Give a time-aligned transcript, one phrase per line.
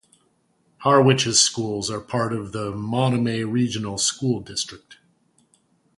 [0.79, 4.97] Harwich's schools are part of the Monomoy Regional School District.